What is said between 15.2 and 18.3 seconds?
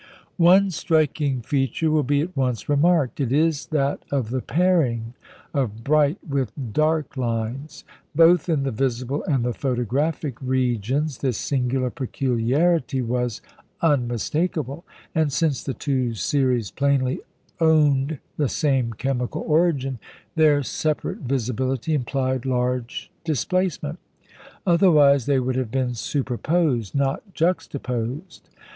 since the two series plainly owned